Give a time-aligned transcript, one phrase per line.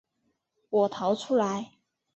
[0.71, 1.73] 我逃出来